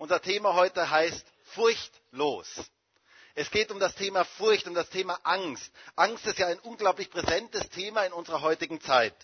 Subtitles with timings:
[0.00, 2.48] Unser Thema heute heißt furchtlos.
[3.34, 5.70] Es geht um das Thema Furcht, um das Thema Angst.
[5.94, 9.14] Angst ist ja ein unglaublich präsentes Thema in unserer heutigen Zeit.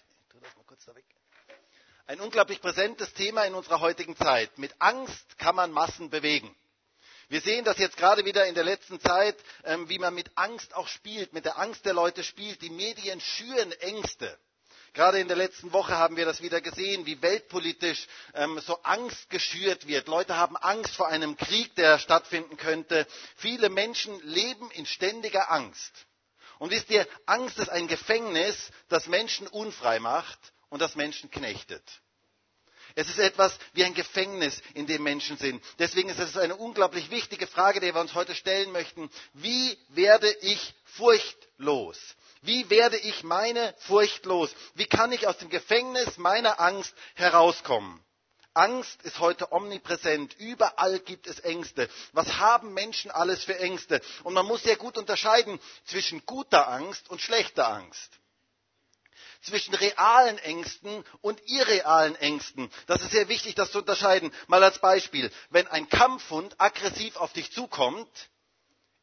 [2.05, 4.59] Ein unglaublich präsentes Thema in unserer heutigen Zeit.
[4.59, 6.55] Mit Angst kann man Massen bewegen.
[7.29, 10.75] Wir sehen das jetzt gerade wieder in der letzten Zeit, ähm, wie man mit Angst
[10.75, 12.61] auch spielt, mit der Angst der Leute spielt.
[12.61, 14.39] Die Medien schüren Ängste.
[14.97, 19.29] Gerade in der letzten Woche haben wir das wieder gesehen, wie weltpolitisch ähm, so Angst
[19.29, 20.09] geschürt wird.
[20.09, 23.07] Leute haben Angst vor einem Krieg, der stattfinden könnte.
[23.37, 25.93] Viele Menschen leben in ständiger Angst.
[26.59, 30.39] Und wisst ihr, Angst ist ein Gefängnis, das Menschen unfrei macht
[30.71, 31.85] und das Menschen knechtet.
[32.95, 35.63] Es ist etwas wie ein Gefängnis, in dem Menschen sind.
[35.79, 39.11] Deswegen ist es eine unglaublich wichtige Frage, die wir uns heute stellen möchten.
[39.35, 41.99] Wie werde ich furchtlos?
[42.43, 44.55] Wie werde ich meine Furcht los?
[44.75, 48.03] Wie kann ich aus dem Gefängnis meiner Angst herauskommen?
[48.55, 50.35] Angst ist heute omnipräsent.
[50.39, 51.91] Überall gibt es Ängste.
[52.13, 54.01] Was haben Menschen alles für Ängste?
[54.25, 58.13] Und man muss sehr gut unterscheiden zwischen guter Angst und schlechter Angst.
[59.43, 62.71] Zwischen realen Ängsten und irrealen Ängsten.
[62.87, 64.33] Das ist sehr wichtig, das zu unterscheiden.
[64.47, 65.31] Mal als Beispiel.
[65.51, 68.09] Wenn ein Kampfhund aggressiv auf dich zukommt,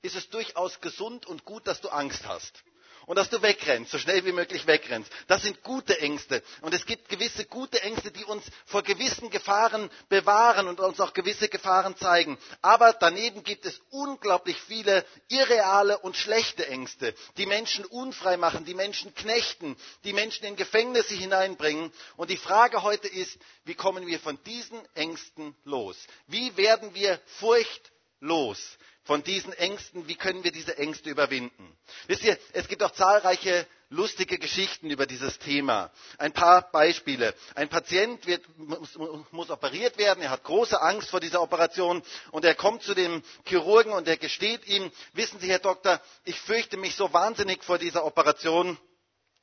[0.01, 2.63] ist es durchaus gesund und gut, dass du Angst hast
[3.05, 5.11] und dass du wegrennst, so schnell wie möglich wegrennst.
[5.27, 6.43] Das sind gute Ängste.
[6.61, 11.13] Und es gibt gewisse gute Ängste, die uns vor gewissen Gefahren bewahren und uns auch
[11.13, 12.37] gewisse Gefahren zeigen.
[12.61, 18.73] Aber daneben gibt es unglaublich viele irreale und schlechte Ängste, die Menschen unfrei machen, die
[18.73, 21.91] Menschen knechten, die Menschen in Gefängnisse hineinbringen.
[22.15, 25.97] Und die Frage heute ist, wie kommen wir von diesen Ängsten los?
[26.27, 28.77] Wie werden wir furchtlos?
[29.03, 31.77] Von diesen Ängsten, wie können wir diese Ängste überwinden?
[32.07, 35.91] Wisst ihr, es gibt auch zahlreiche lustige Geschichten über dieses Thema.
[36.17, 37.33] Ein paar Beispiele.
[37.55, 38.97] Ein Patient wird, muss,
[39.31, 43.21] muss, operiert werden, er hat große Angst vor dieser Operation und er kommt zu dem
[43.45, 47.77] Chirurgen und er gesteht ihm, wissen Sie, Herr Doktor, ich fürchte mich so wahnsinnig vor
[47.77, 48.77] dieser Operation.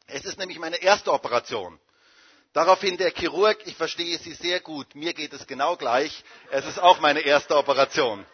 [0.07, 1.79] Es ist nämlich meine erste Operation.
[2.53, 6.81] Daraufhin der Chirurg, ich verstehe Sie sehr gut, mir geht es genau gleich, es ist
[6.81, 8.27] auch meine erste Operation.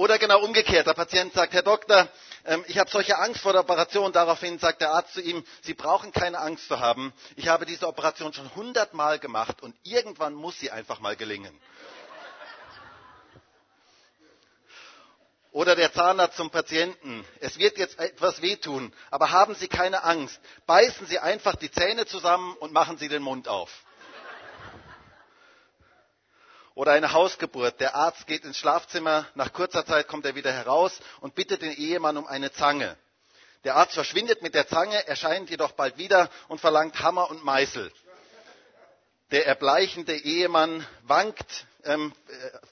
[0.00, 2.08] Oder genau umgekehrt, der Patient sagt, Herr Doktor,
[2.46, 4.10] ähm, ich habe solche Angst vor der Operation.
[4.12, 7.12] Daraufhin sagt der Arzt zu ihm, Sie brauchen keine Angst zu haben.
[7.36, 11.54] Ich habe diese Operation schon hundertmal gemacht und irgendwann muss sie einfach mal gelingen.
[15.52, 17.22] Oder der Zahnarzt zum Patienten.
[17.40, 20.40] Es wird jetzt etwas wehtun, aber haben Sie keine Angst.
[20.64, 23.68] Beißen Sie einfach die Zähne zusammen und machen Sie den Mund auf.
[26.80, 27.78] Oder eine Hausgeburt.
[27.78, 31.72] Der Arzt geht ins Schlafzimmer, nach kurzer Zeit kommt er wieder heraus und bittet den
[31.72, 32.96] Ehemann um eine Zange.
[33.64, 37.92] Der Arzt verschwindet mit der Zange, erscheint jedoch bald wieder und verlangt Hammer und Meißel.
[39.30, 42.14] Der erbleichende Ehemann wankt, ähm,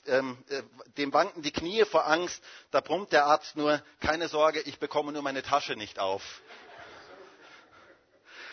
[0.06, 0.62] äh, ähm, äh,
[0.96, 2.42] dem wanken die Knie vor Angst.
[2.70, 6.22] Da brummt der Arzt nur, keine Sorge, ich bekomme nur meine Tasche nicht auf.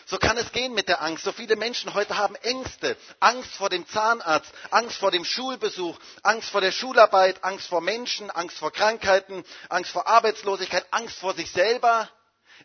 [0.08, 1.24] So kann es gehen mit der Angst.
[1.24, 2.96] So viele Menschen heute haben Ängste.
[3.20, 8.30] Angst vor dem Zahnarzt, Angst vor dem Schulbesuch, Angst vor der Schularbeit, Angst vor Menschen,
[8.30, 12.10] Angst vor Krankheiten, Angst vor Arbeitslosigkeit, Angst vor sich selber.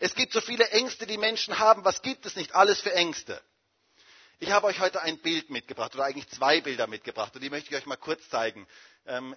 [0.01, 1.85] Es gibt so viele Ängste, die Menschen haben.
[1.85, 3.41] Was gibt es nicht alles für Ängste?
[4.39, 7.71] Ich habe euch heute ein Bild mitgebracht oder eigentlich zwei Bilder mitgebracht und die möchte
[7.71, 8.67] ich euch mal kurz zeigen.
[9.07, 9.37] Ähm,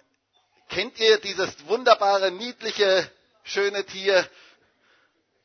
[0.68, 3.10] kennt ihr dieses wunderbare, niedliche,
[3.44, 4.26] schöne Tier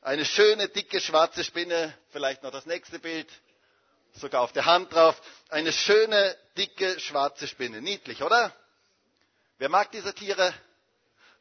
[0.02, 3.28] eine schöne, dicke, schwarze Spinne, vielleicht noch das nächste Bild,
[4.14, 5.22] sogar auf der Hand drauf.
[5.50, 7.82] Eine schöne, dicke, schwarze Spinne.
[7.82, 8.54] Niedlich, oder?
[9.58, 10.54] Wer mag diese Tiere?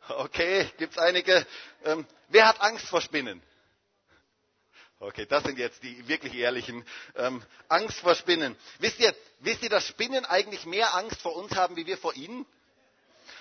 [0.09, 1.47] Okay, gibt's einige.
[1.85, 3.43] Ähm, wer hat Angst vor Spinnen?
[5.01, 6.85] Okay, das sind jetzt die wirklich ehrlichen.
[7.15, 8.57] Ähm, Angst vor Spinnen.
[8.81, 12.15] Wisst ihr, wisst ihr, dass Spinnen eigentlich mehr Angst vor uns haben, wie wir vor
[12.15, 12.47] ihnen?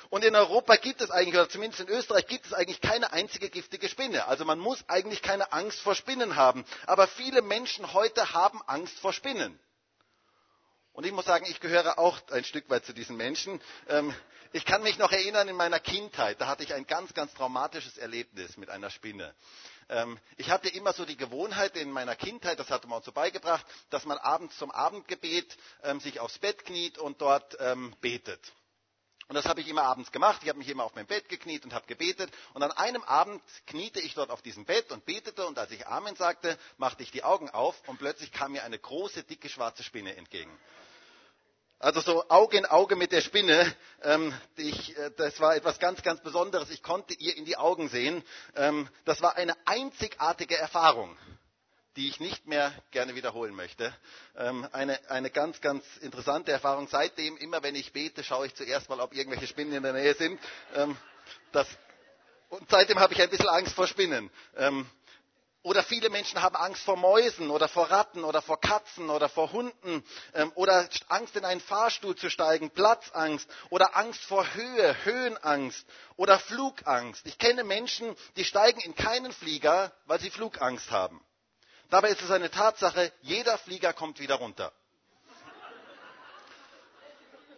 [0.09, 3.50] Und in Europa gibt es eigentlich, oder zumindest in Österreich gibt es eigentlich keine einzige
[3.50, 4.28] giftige Spinne.
[4.28, 6.66] Also man muss eigentlich keine Angst vor Spinnen haben.
[6.85, 9.59] Aber viele Menschen heute haben Angst vor Spinnen.
[10.94, 13.62] Und ich muss sagen, ich gehöre auch ein Stück weit zu diesen Menschen.
[13.88, 14.15] Ähm,
[14.51, 18.00] ich kann mich noch erinnern in meiner Kindheit, da hatte ich ein ganz, ganz traumatisches
[18.00, 19.36] Erlebnis mit einer Spinne.
[19.89, 23.12] Ähm, ich hatte immer so die Gewohnheit in meiner Kindheit, das hatte man uns so
[23.12, 27.56] beigebracht, dass man abends zum Abendgebet ähm, sich aufs Bett kniet und dort
[28.01, 28.42] betet.
[29.27, 30.41] Und das habe ich immer abends gemacht.
[30.44, 32.31] Ich habe mich immer auf mein Bett gekniet und habe gebetet.
[32.53, 35.45] Und an einem Abend kniete ich dort auf diesem Bett und betete.
[35.45, 38.79] Und als ich Amen sagte, machte ich die Augen auf und plötzlich kam mir eine
[38.79, 40.57] große, dicke, schwarze Spinne entgegen.
[41.79, 43.75] Also so Auge in Auge mit der Spinne.
[44.01, 46.69] Ähm, ich, äh, das war etwas ganz, ganz Besonderes.
[46.69, 48.23] Ich konnte ihr in die Augen sehen.
[48.56, 51.18] Ähm, das war eine einzigartige Erfahrung
[51.97, 53.91] die ich nicht mehr gerne wiederholen möchte.
[54.38, 56.88] Ähm, eine, eine ganz, ganz interessante Erfahrung.
[56.88, 60.13] Seitdem, immer wenn ich bete, schaue ich zuerst mal, ob irgendwelche Spinnen in der Nähe
[60.13, 60.39] sind.
[60.75, 60.95] Ähm,
[61.51, 61.67] das,
[62.49, 64.29] und seitdem habe ich ein bisschen Angst vor Spinnen.
[64.55, 64.88] Ähm,
[65.63, 69.51] oder viele Menschen haben Angst vor Mäusen oder vor Ratten oder vor Katzen oder vor
[69.51, 70.01] Hunden
[70.55, 75.85] oder Angst in einen Fahrstuhl zu steigen, Platzangst oder Angst vor Höhe, Höhenangst
[76.15, 77.25] oder Flugangst.
[77.25, 81.21] Ich kenne Menschen, die steigen in keinen Flieger, weil sie Flugangst haben.
[81.89, 84.72] Dabei ist es eine Tatsache, jeder Flieger kommt wieder runter.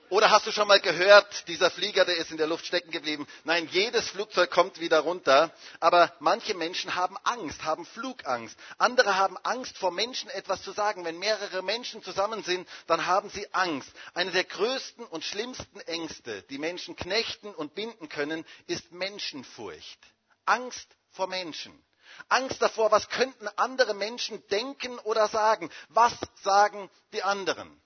[0.09, 3.27] Oder hast du schon mal gehört, dieser Flieger, der ist in der Luft stecken geblieben?
[3.43, 5.53] Nein, jedes Flugzeug kommt wieder runter.
[5.79, 8.57] Aber manche Menschen haben Angst, haben Flugangst.
[8.79, 11.05] Andere haben Angst vor Menschen etwas zu sagen.
[11.05, 13.91] Wenn mehrere Menschen zusammen sind, dann haben sie Angst.
[14.15, 19.99] Eine der größten und schlimmsten Ängste, die Menschen knechten und binden können, ist Menschenfurcht.
[20.45, 21.79] Angst vor Menschen.
[22.27, 25.69] Angst davor, was könnten andere Menschen denken oder sagen?
[25.89, 26.13] Was
[26.43, 27.81] sagen die anderen?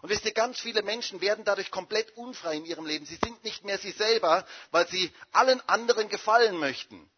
[0.00, 3.04] Und wisst ihr, ganz viele Menschen werden dadurch komplett unfrei in ihrem Leben.
[3.04, 7.10] Sie sind nicht mehr sie selber, weil sie allen anderen gefallen möchten.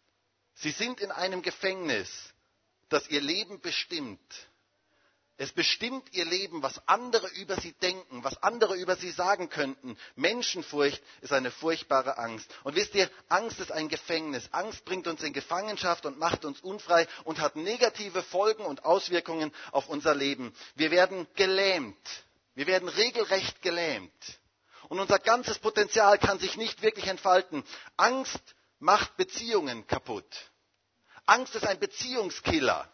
[0.55, 2.09] Sie sind in einem Gefängnis,
[2.89, 4.19] das ihr Leben bestimmt.
[5.41, 9.97] Es bestimmt ihr Leben, was andere über sie denken, was andere über sie sagen könnten.
[10.15, 12.47] Menschenfurcht ist eine furchtbare Angst.
[12.63, 14.49] Und wisst ihr, Angst ist ein Gefängnis.
[14.51, 19.51] Angst bringt uns in Gefangenschaft und macht uns unfrei und hat negative Folgen und Auswirkungen
[19.71, 20.53] auf unser Leben.
[20.75, 21.97] Wir werden gelähmt.
[22.53, 24.39] Wir werden regelrecht gelähmt.
[24.89, 27.63] Und unser ganzes Potenzial kann sich nicht wirklich entfalten.
[27.97, 28.43] Angst
[28.77, 30.51] macht Beziehungen kaputt.
[31.25, 32.90] Angst ist ein Beziehungskiller.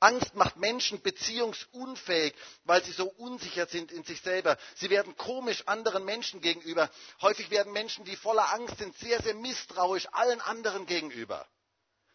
[0.00, 2.34] Angst macht Menschen beziehungsunfähig,
[2.64, 4.56] weil sie so unsicher sind in sich selber.
[4.76, 6.90] Sie werden komisch anderen Menschen gegenüber.
[7.20, 11.46] Häufig werden Menschen, die voller Angst sind, sehr, sehr misstrauisch allen anderen gegenüber.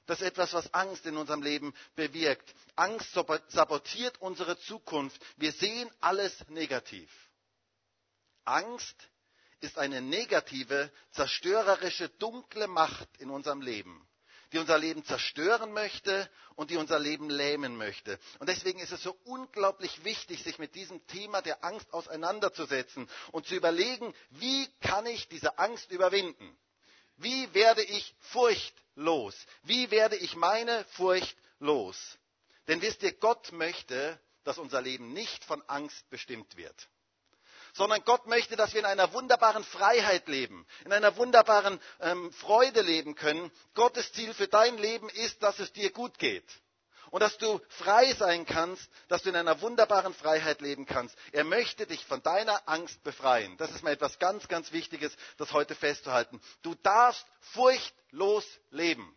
[0.05, 2.53] Das ist etwas, was Angst in unserem Leben bewirkt.
[2.75, 3.13] Angst
[3.47, 5.19] sabotiert unsere Zukunft.
[5.37, 7.09] Wir sehen alles negativ.
[8.45, 8.95] Angst
[9.61, 14.05] ist eine negative, zerstörerische, dunkle Macht in unserem Leben,
[14.53, 18.19] die unser Leben zerstören möchte und die unser Leben lähmen möchte.
[18.39, 23.47] Und deswegen ist es so unglaublich wichtig, sich mit diesem Thema der Angst auseinanderzusetzen und
[23.47, 26.55] zu überlegen, wie kann ich diese Angst überwinden?
[27.17, 29.35] Wie werde ich furchtlos?
[29.63, 32.17] Wie werde ich meine Furcht los?
[32.67, 36.89] Denn wisst ihr, Gott möchte, dass unser Leben nicht von Angst bestimmt wird,
[37.73, 42.81] sondern Gott möchte, dass wir in einer wunderbaren Freiheit leben, in einer wunderbaren ähm, Freude
[42.81, 43.51] leben können.
[43.73, 46.45] Gottes Ziel für dein Leben ist, dass es dir gut geht
[47.13, 51.15] und dass du frei sein kannst, dass du in einer wunderbaren Freiheit leben kannst.
[51.31, 53.55] Er möchte dich von deiner Angst befreien.
[53.57, 56.41] Das ist mir etwas ganz, ganz Wichtiges, das heute festzuhalten.
[56.63, 59.15] Du darfst furchtlos leben.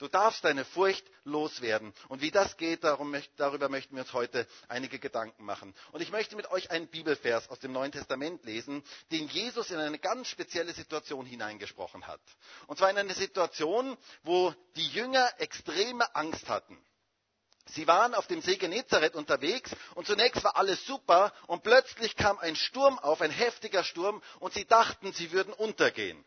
[0.00, 1.92] Du darfst deine Furcht loswerden.
[2.08, 5.74] Und wie das geht, darüber möchten wir uns heute einige Gedanken machen.
[5.92, 8.82] Und ich möchte mit euch einen Bibelvers aus dem Neuen Testament lesen,
[9.12, 12.22] den Jesus in eine ganz spezielle Situation hineingesprochen hat.
[12.66, 16.78] Und zwar in eine Situation, wo die Jünger extreme Angst hatten.
[17.66, 22.38] Sie waren auf dem See Genezareth unterwegs und zunächst war alles super und plötzlich kam
[22.38, 26.24] ein Sturm auf, ein heftiger Sturm und sie dachten, sie würden untergehen.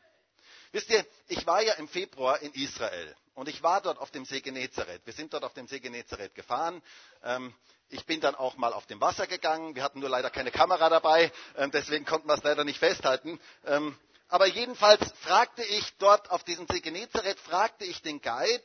[0.73, 4.25] Wisst ihr, ich war ja im Februar in Israel und ich war dort auf dem
[4.25, 5.05] See Genezareth.
[5.05, 6.81] Wir sind dort auf dem See Genezareth gefahren.
[7.23, 7.53] Ähm,
[7.89, 9.75] ich bin dann auch mal auf dem Wasser gegangen.
[9.75, 13.39] Wir hatten nur leider keine Kamera dabei, ähm, deswegen konnten wir es leider nicht festhalten.
[13.67, 13.95] Ähm,
[14.29, 18.63] aber jedenfalls fragte ich dort auf diesem See Genezareth, fragte ich den Guide,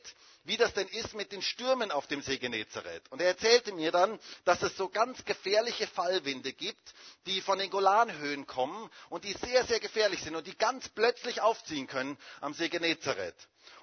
[0.49, 3.07] wie das denn ist mit den Stürmen auf dem See Genezareth.
[3.11, 6.95] Und er erzählte mir dann, dass es so ganz gefährliche Fallwinde gibt,
[7.27, 11.39] die von den Golanhöhen kommen und die sehr, sehr gefährlich sind und die ganz plötzlich
[11.41, 13.35] aufziehen können am See Genezareth.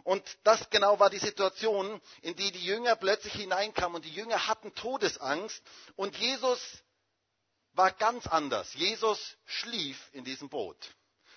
[0.02, 3.96] Und das genau war die Situation, in die die Jünger plötzlich hineinkamen.
[3.96, 5.62] Und die Jünger hatten Todesangst.
[5.94, 6.60] Und Jesus
[7.74, 8.74] war ganz anders.
[8.74, 10.76] Jesus schlief in diesem Boot.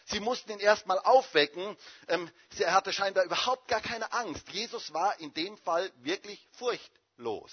[0.10, 1.78] Sie mussten ihn erstmal aufwecken.
[2.08, 4.50] Ähm, er hatte scheinbar überhaupt gar keine Angst.
[4.50, 7.52] Jesus war in dem Fall wirklich furchtlos.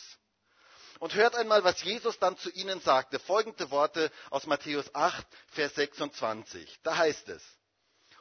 [0.98, 3.18] Und hört einmal, was Jesus dann zu ihnen sagte.
[3.18, 6.80] Folgende Worte aus Matthäus 8, Vers 26.
[6.82, 7.42] Da heißt es,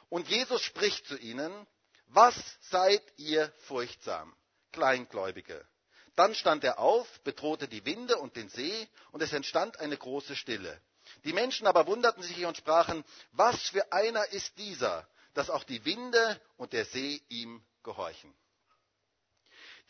[0.08, 1.66] und Jesus spricht zu ihnen,
[2.08, 2.36] was
[2.70, 4.36] seid ihr furchtsam,
[4.72, 5.66] Kleingläubige?
[6.14, 10.36] Dann stand er auf, bedrohte die Winde und den See, und es entstand eine große
[10.36, 10.80] Stille.
[11.26, 15.84] Die Menschen aber wunderten sich und sprachen, was für einer ist dieser, dass auch die
[15.84, 18.32] Winde und der See ihm gehorchen.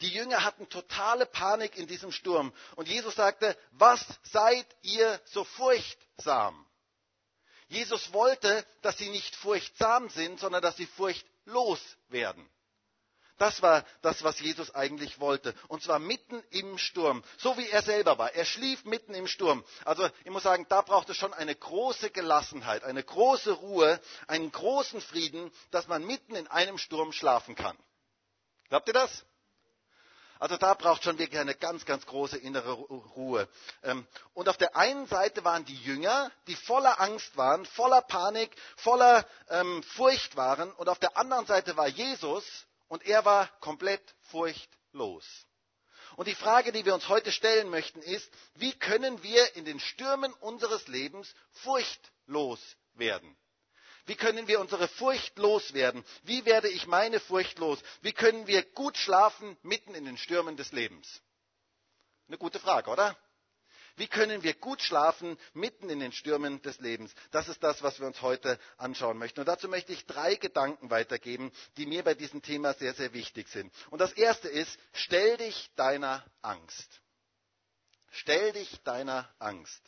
[0.01, 2.55] Die Jünger hatten totale Panik in diesem Sturm.
[2.77, 6.67] Und Jesus sagte, was seid ihr so furchtsam?
[7.69, 12.49] Jesus wollte, dass sie nicht furchtsam sind, sondern dass sie furchtlos werden.
[13.39, 15.55] Das war das, was Jesus eigentlich wollte.
[15.69, 17.23] Und zwar mitten im Sturm.
[17.37, 18.33] So wie er selber war.
[18.35, 19.65] Er schlief mitten im Sturm.
[19.85, 24.51] Also ich muss sagen, da braucht es schon eine große Gelassenheit, eine große Ruhe, einen
[24.51, 27.77] großen Frieden, dass man mitten in einem Sturm schlafen kann.
[28.69, 29.25] Glaubt ihr das?
[30.39, 33.49] Also da braucht schon wirklich eine ganz, ganz große innere Ruhe.
[33.83, 38.55] Ähm, und auf der einen Seite waren die Jünger, die voller Angst waren, voller Panik,
[38.77, 40.73] voller ähm, Furcht waren.
[40.73, 42.45] Und auf der anderen Seite war Jesus
[42.89, 45.25] und er war komplett furchtlos.
[46.17, 49.81] Und die Frage, die wir uns heute stellen möchten, ist, wie können wir in den
[49.81, 52.61] Stürmen unseres Lebens furchtlos
[52.95, 53.37] werden?
[54.07, 56.05] Wie können wir unsere Furcht loswerden?
[56.23, 57.81] Wie werde ich meine Furcht los?
[58.03, 61.21] Wie können wir gut schlafen mitten in den Stürmen des Lebens?
[62.29, 63.17] Eine gute Frage, oder?
[63.97, 67.15] Wie können wir gut schlafen mitten in den Stürmen des Lebens?
[67.31, 69.41] Das ist das, was wir uns heute anschauen möchten.
[69.41, 73.49] Und dazu möchte ich drei Gedanken weitergeben, die mir bei diesem Thema sehr, sehr wichtig
[73.49, 73.73] sind.
[73.91, 77.01] Und das erste ist, stell dich deiner Angst.
[78.11, 79.83] Stell dich deiner Angst.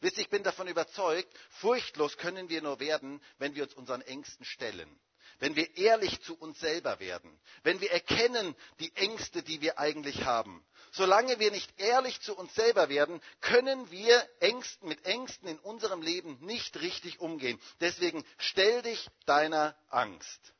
[0.00, 4.02] Wisst ihr, ich bin davon überzeugt, furchtlos können wir nur werden, wenn wir uns unseren
[4.02, 5.00] Ängsten stellen.
[5.38, 7.40] Wenn wir ehrlich zu uns selber werden.
[7.62, 10.64] Wenn wir erkennen die Ängste, die wir eigentlich haben.
[10.92, 16.02] Solange wir nicht ehrlich zu uns selber werden, können wir Ängsten, mit Ängsten in unserem
[16.02, 17.60] Leben nicht richtig umgehen.
[17.80, 20.54] Deswegen stell dich deiner Angst.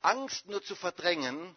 [0.00, 1.56] Angst nur zu verdrängen,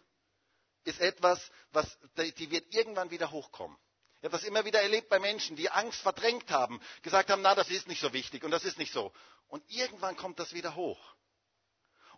[0.84, 3.76] ist etwas, was, die wird irgendwann wieder hochkommen.
[4.18, 7.54] Ich habe das immer wieder erlebt bei Menschen, die Angst verdrängt haben, gesagt haben, na,
[7.54, 9.12] das ist nicht so wichtig und das ist nicht so.
[9.48, 11.14] Und irgendwann kommt das wieder hoch.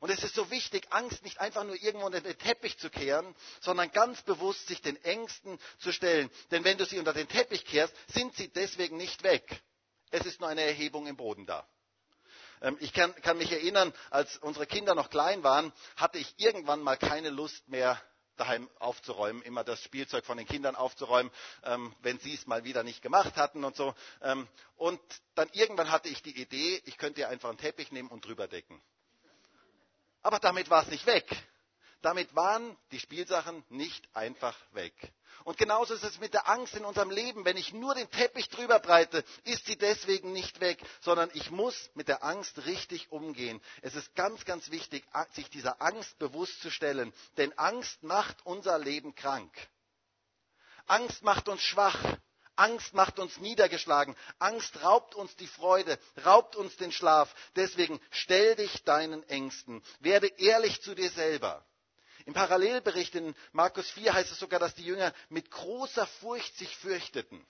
[0.04, 3.34] Und es ist so wichtig, Angst nicht einfach nur irgendwo unter den Teppich zu kehren,
[3.62, 6.30] sondern ganz bewusst sich den Ängsten zu stellen.
[6.50, 9.62] Denn wenn du sie unter den Teppich kehrst, sind sie deswegen nicht weg.
[10.10, 11.66] Es ist nur eine Erhebung im Boden da.
[12.60, 16.82] Ähm, ich kann, kann mich erinnern, als unsere Kinder noch klein waren, hatte ich irgendwann
[16.82, 17.98] mal keine Lust mehr,
[18.36, 21.32] daheim aufzuräumen, immer das Spielzeug von den Kindern aufzuräumen,
[21.62, 23.94] ähm, wenn sie es mal wieder nicht gemacht hatten und so.
[24.20, 24.46] Ähm,
[24.76, 25.00] und
[25.34, 28.48] dann irgendwann hatte ich die Idee, ich könnte ja einfach einen Teppich nehmen und drüber
[28.48, 28.82] decken.
[30.24, 31.26] Aber damit war es nicht weg.
[32.00, 34.94] Damit waren die Spielsachen nicht einfach weg.
[35.44, 37.44] Und genauso ist es mit der Angst in unserem Leben.
[37.44, 41.90] Wenn ich nur den Teppich drüber breite, ist sie deswegen nicht weg, sondern ich muss
[41.94, 43.60] mit der Angst richtig umgehen.
[43.82, 47.12] Es ist ganz, ganz wichtig, sich dieser Angst bewusst zu stellen.
[47.36, 49.52] Denn Angst macht unser Leben krank.
[50.86, 51.98] Angst macht uns schwach.
[52.56, 54.16] Angst macht uns niedergeschlagen.
[54.38, 57.34] Angst raubt uns die Freude, raubt uns den Schlaf.
[57.56, 59.82] Deswegen stell dich deinen Ängsten.
[60.00, 61.64] Werde ehrlich zu dir selber.
[62.26, 66.74] Im Parallelbericht in Markus 4 heißt es sogar, dass die Jünger mit großer Furcht sich
[66.76, 67.44] fürchteten.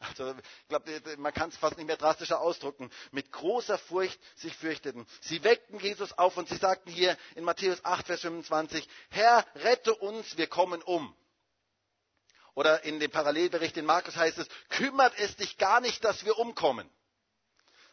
[0.00, 2.90] Also ich glaube, man kann es fast nicht mehr drastischer ausdrücken.
[3.12, 5.06] Mit großer Furcht sich fürchteten.
[5.20, 9.94] Sie weckten Jesus auf und sie sagten hier in Matthäus 8, Vers 25, Herr, rette
[9.94, 11.14] uns, wir kommen um.
[12.54, 16.38] Oder in dem Parallelbericht in Markus heißt es, kümmert es dich gar nicht, dass wir
[16.38, 16.88] umkommen.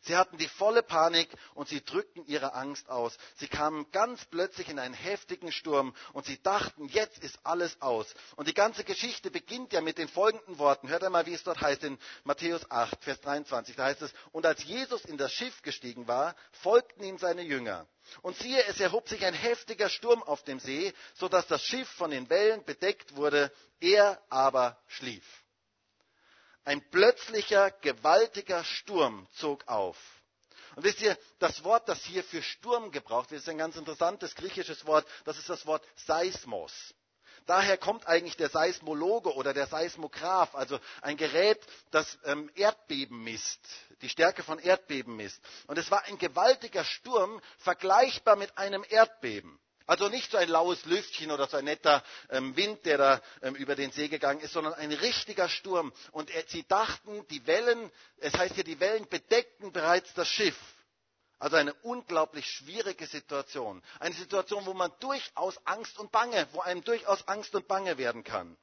[0.01, 3.17] Sie hatten die volle Panik und sie drückten ihre Angst aus.
[3.35, 8.13] Sie kamen ganz plötzlich in einen heftigen Sturm und sie dachten, jetzt ist alles aus.
[8.37, 10.89] Und die ganze Geschichte beginnt ja mit den folgenden Worten.
[10.89, 13.75] Hört einmal, wie es dort heißt in Matthäus 8, Vers 23.
[13.75, 17.87] Da heißt es, und als Jesus in das Schiff gestiegen war, folgten ihm seine Jünger.
[18.21, 21.89] Und siehe, es erhob sich ein heftiger Sturm auf dem See, so dass das Schiff
[21.89, 23.51] von den Wellen bedeckt wurde.
[23.79, 25.23] Er aber schlief.
[26.65, 29.97] Ein plötzlicher, gewaltiger Sturm zog auf.
[30.75, 34.35] Und wisst ihr, das Wort, das hier für Sturm gebraucht wird, ist ein ganz interessantes
[34.35, 35.07] griechisches Wort.
[35.25, 36.71] Das ist das Wort Seismos.
[37.45, 43.59] Daher kommt eigentlich der Seismologe oder der Seismograph, also ein Gerät, das ähm, Erdbeben misst,
[44.03, 45.41] die Stärke von Erdbeben misst.
[45.65, 49.59] Und es war ein gewaltiger Sturm, vergleichbar mit einem Erdbeben.
[49.89, 53.55] Also nicht so ein laues Lüftchen oder so ein netter ähm, Wind, der da ähm,
[53.55, 55.91] über den See gegangen ist, sondern ein richtiger Sturm.
[56.11, 60.55] Und er, sie dachten, die Wellen, es heißt hier, die Wellen bedeckten bereits das Schiff.
[61.39, 63.81] Also eine unglaublich schwierige Situation.
[63.99, 68.23] Eine Situation, wo man durchaus Angst und Bange, wo einem durchaus Angst und Bange werden
[68.23, 68.55] kann.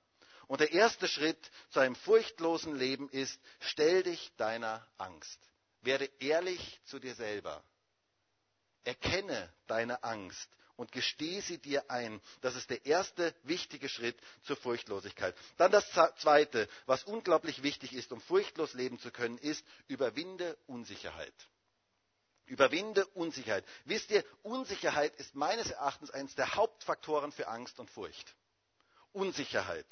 [0.47, 5.40] Und der erste Schritt zu einem furchtlosen Leben ist, stell dich deiner Angst.
[5.80, 7.64] Werde ehrlich zu dir selber.
[8.85, 12.21] Erkenne deine Angst und gestehe sie dir ein.
[12.40, 15.35] Das ist der erste wichtige Schritt zur Furchtlosigkeit.
[15.56, 21.35] Dann das zweite, was unglaublich wichtig ist, um furchtlos leben zu können, ist, überwinde Unsicherheit.
[22.47, 23.64] Überwinde Unsicherheit.
[23.85, 28.37] Wisst ihr, Unsicherheit ist meines Erachtens eines der Hauptfaktoren für Angst und Furcht.
[29.12, 29.87] Unsicherheit.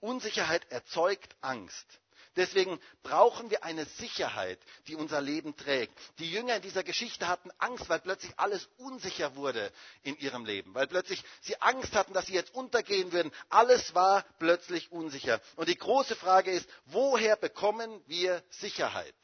[0.00, 2.00] Unsicherheit erzeugt Angst.
[2.36, 5.92] Deswegen brauchen wir eine Sicherheit, die unser Leben trägt.
[6.18, 9.72] Die Jünger in dieser Geschichte hatten Angst, weil plötzlich alles unsicher wurde
[10.02, 13.32] in ihrem Leben, weil plötzlich sie Angst hatten, dass sie jetzt untergehen würden.
[13.48, 15.40] Alles war plötzlich unsicher.
[15.56, 19.14] Und die große Frage ist, woher bekommen wir Sicherheit?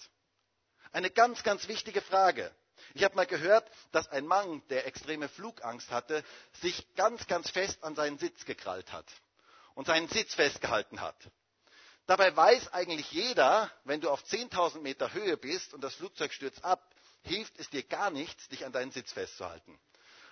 [0.90, 2.50] Eine ganz, ganz wichtige Frage.
[2.94, 6.24] Ich habe mal gehört, dass ein Mann, der extreme Flugangst hatte,
[6.60, 9.06] sich ganz, ganz fest an seinen Sitz gekrallt hat
[9.74, 11.16] und seinen Sitz festgehalten hat.
[12.06, 16.64] Dabei weiß eigentlich jeder, wenn du auf 10.000 Meter Höhe bist und das Flugzeug stürzt
[16.64, 19.78] ab, hilft es dir gar nichts, dich an deinen Sitz festzuhalten.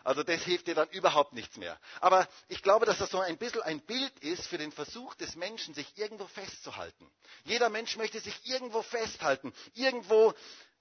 [0.04, 1.80] Also das hilft dir dann überhaupt nichts mehr.
[2.00, 5.34] Aber ich glaube, dass das so ein bisschen ein Bild ist für den Versuch des
[5.34, 7.10] Menschen, sich irgendwo festzuhalten.
[7.44, 10.34] Jeder Mensch möchte sich irgendwo festhalten, irgendwo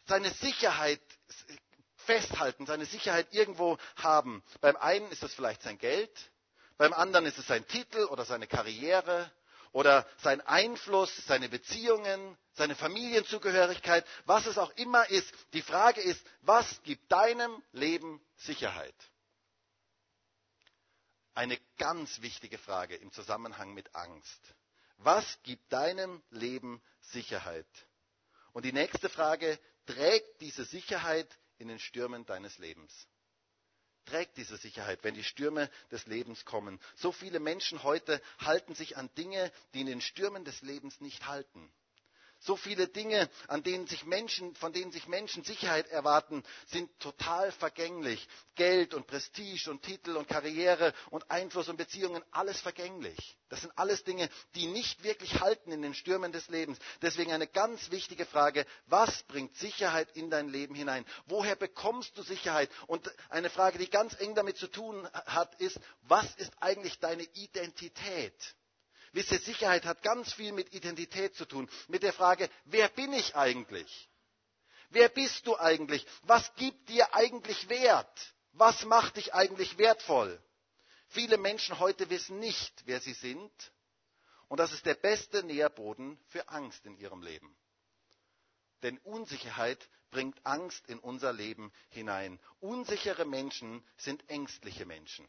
[0.06, 1.02] seine Sicherheit
[1.96, 4.44] festhalten, seine Sicherheit irgendwo haben.
[4.60, 6.12] Beim einen ist es vielleicht sein Geld,
[6.78, 9.32] beim anderen ist es sein Titel oder seine Karriere
[9.74, 15.34] oder sein Einfluss, seine Beziehungen, seine Familienzugehörigkeit, was es auch immer ist.
[15.54, 18.96] Die Frage ist, was gibt deinem Leben Sicherheit?
[21.34, 24.40] Eine ganz wichtige Frage im Zusammenhang mit Angst.
[24.98, 27.68] Was gibt deinem Leben Sicherheit?
[28.54, 31.28] Und die nächste Frage, trägt diese Sicherheit
[31.58, 33.08] in den Stürmen deines Lebens?
[34.06, 36.80] Trägt diese Sicherheit, wenn die Stürme des Lebens kommen?
[36.96, 41.28] So viele Menschen heute halten sich an Dinge, die in den Stürmen des Lebens nicht
[41.28, 41.72] halten.
[42.46, 47.54] So viele Dinge, an denen sich Menschen, von denen sich Menschen Sicherheit erwarten, sind total
[47.54, 48.28] vergänglich.
[48.56, 53.38] Geld und Prestige und Titel und Karriere und Einfluss und Beziehungen, alles vergänglich.
[53.48, 56.80] Das sind alles Dinge, die nicht wirklich halten in den Stürmen des Lebens.
[57.02, 61.06] Deswegen eine ganz wichtige Frage, was bringt Sicherheit in dein Leben hinein?
[61.28, 62.70] Woher bekommst du Sicherheit?
[62.88, 67.24] Und eine Frage, die ganz eng damit zu tun hat, ist, was ist eigentlich deine
[67.24, 68.34] Identität?
[69.14, 73.14] Wisst ihr, Sicherheit hat ganz viel mit Identität zu tun, mit der Frage, wer bin
[73.14, 74.10] ich eigentlich?
[74.90, 76.06] Wer bist du eigentlich?
[76.24, 78.34] Was gibt dir eigentlich Wert?
[78.54, 80.42] Was macht dich eigentlich wertvoll?
[81.08, 83.52] Viele Menschen heute wissen nicht, wer sie sind.
[84.48, 87.56] Und das ist der beste Nährboden für Angst in ihrem Leben.
[88.82, 92.40] Denn Unsicherheit bringt Angst in unser Leben hinein.
[92.60, 95.28] Unsichere Menschen sind ängstliche Menschen.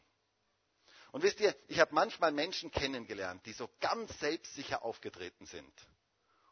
[1.15, 5.73] Und wisst ihr, ich habe manchmal Menschen kennengelernt, die so ganz selbstsicher aufgetreten sind.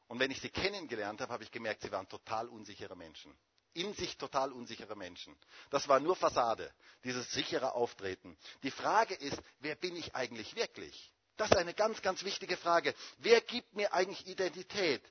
[0.08, 3.36] Und wenn ich sie kennengelernt habe, habe ich gemerkt, sie waren total unsichere Menschen.
[3.73, 5.36] In sich total unsichere Menschen.
[5.69, 6.73] Das war nur Fassade,
[7.04, 8.38] dieses sichere Auftreten.
[8.63, 11.12] Die Frage ist, wer bin ich eigentlich wirklich?
[11.36, 12.95] Das ist eine ganz, ganz wichtige Frage.
[13.17, 15.04] Wer gibt mir eigentlich Identität?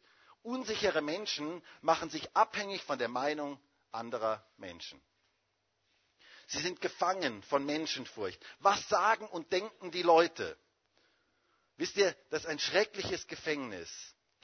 [0.43, 3.61] Unsichere Menschen machen sich abhängig von der Meinung
[3.91, 4.99] anderer Menschen.
[6.53, 8.39] Sie sind gefangen von Menschenfurcht.
[8.59, 10.59] Was sagen und denken die Leute?
[11.79, 13.89] Wisst ihr, das ist ein schreckliches Gefängnis,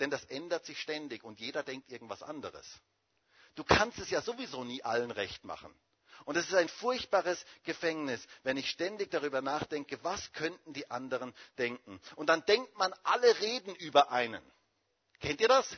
[0.01, 2.67] denn das ändert sich ständig und jeder denkt irgendwas anderes.
[3.57, 5.79] Du kannst es ja sowieso nie allen recht machen.
[6.25, 11.35] Und es ist ein furchtbares Gefängnis, wenn ich ständig darüber nachdenke, was könnten die anderen
[11.59, 12.01] denken.
[12.17, 14.43] Und dann denkt man, alle reden über einen.
[15.21, 15.77] Kennt ihr das?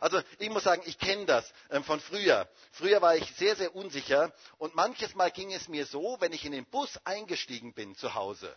[0.00, 2.48] Also ich muss sagen, ich kenne das ähm, von früher.
[2.72, 6.44] Früher war ich sehr, sehr unsicher und manches Mal ging es mir so, wenn ich
[6.44, 8.54] in den Bus eingestiegen bin zu Hause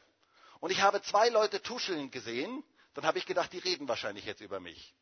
[0.59, 4.41] und ich habe zwei Leute tuscheln gesehen, dann habe ich gedacht, die reden wahrscheinlich jetzt
[4.41, 4.93] über mich.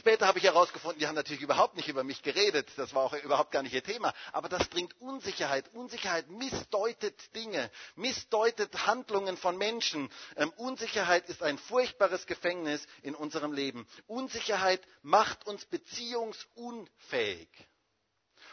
[0.00, 2.66] Später habe ich herausgefunden, die haben natürlich überhaupt nicht über mich geredet.
[2.76, 4.14] Das war auch überhaupt gar nicht ihr Thema.
[4.32, 5.68] Aber das bringt Unsicherheit.
[5.74, 10.08] Unsicherheit missdeutet Dinge, missdeutet Handlungen von Menschen.
[10.36, 13.86] Ähm, Unsicherheit ist ein furchtbares Gefängnis in unserem Leben.
[14.06, 17.50] Unsicherheit macht uns beziehungsunfähig.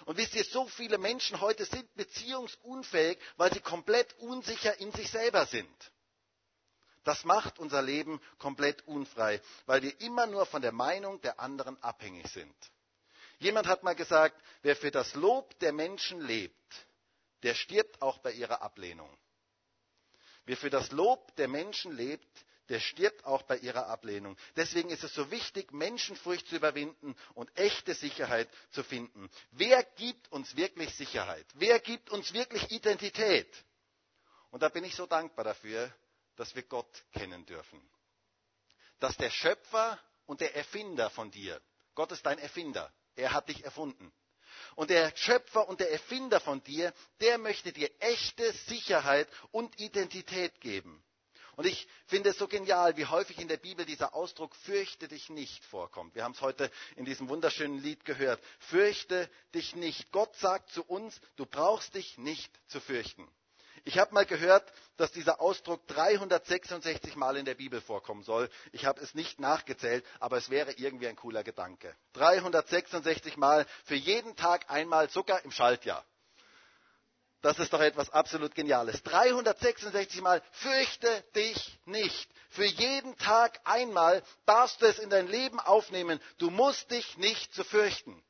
[0.04, 5.10] Und wisst ihr, so viele Menschen heute sind beziehungsunfähig, weil sie komplett unsicher in sich
[5.10, 5.92] selber sind.
[7.08, 11.82] Das macht unser Leben komplett unfrei, weil wir immer nur von der Meinung der anderen
[11.82, 12.54] abhängig sind.
[13.39, 16.86] Jemand hat mal gesagt, wer für das Lob der Menschen lebt,
[17.43, 19.10] der stirbt auch bei ihrer Ablehnung.
[20.43, 22.28] Wer für das Lob der Menschen lebt,
[22.67, 24.36] der stirbt auch bei ihrer Ablehnung.
[24.58, 29.30] Deswegen ist es so wichtig, Menschenfurcht zu überwinden und echte Sicherheit zu finden.
[29.52, 31.46] Wer gibt uns wirklich Sicherheit?
[31.54, 33.48] Wer gibt uns wirklich Identität?
[34.52, 35.89] Und da bin ich so dankbar dafür,
[36.38, 37.82] dass wir Gott kennen dürfen.
[39.00, 41.62] Dass der Schöpfer und der Erfinder von dir,
[41.95, 44.13] Gott ist dein Erfinder, er hat dich erfunden.
[44.76, 50.60] Und der Schöpfer und der Erfinder von dir, der möchte dir echte Sicherheit und Identität
[50.62, 51.04] geben.
[51.56, 55.30] Und ich finde es so genial, wie häufig in der Bibel dieser Ausdruck fürchte dich
[55.30, 56.13] nicht vorkommt.
[56.13, 58.39] Wir haben es heute in diesem wunderschönen Lied gehört.
[58.60, 60.12] Fürchte dich nicht.
[60.12, 63.28] Gott sagt zu uns, du brauchst dich nicht zu fürchten.
[63.88, 68.50] Ich habe mal gehört, dass dieser Ausdruck 366 Mal in der Bibel vorkommen soll.
[68.73, 71.95] Ich habe es nicht nachgezählt, aber es wäre irgendwie ein cooler Gedanke.
[72.12, 76.04] 366 Mal für jeden Tag einmal sogar im Schaltjahr.
[77.41, 79.02] Das ist doch etwas absolut Geniales.
[79.04, 82.30] 366 Mal, fürchte dich nicht.
[82.50, 86.19] Für jeden Tag einmal darfst du es in dein Leben aufnehmen.
[86.39, 88.21] Du musst dich nicht zu fürchten.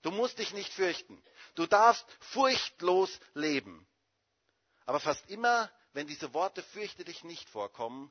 [0.00, 1.22] Du musst dich nicht fürchten.
[1.54, 3.86] Du darfst furchtlos leben.
[4.86, 8.10] Aber fast immer, wenn diese Worte fürchte dich nicht vorkommen,